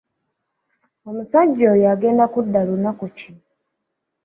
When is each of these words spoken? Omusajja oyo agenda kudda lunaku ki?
Omusajja 1.09 1.65
oyo 1.73 1.85
agenda 1.93 2.25
kudda 2.33 2.59
lunaku 2.67 3.05
ki? 3.17 3.29